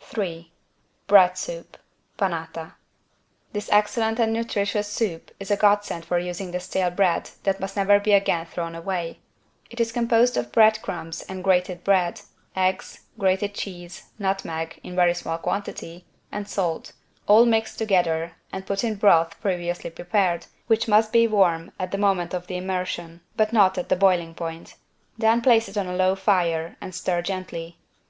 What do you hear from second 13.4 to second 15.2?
cheese, nutmeg (in very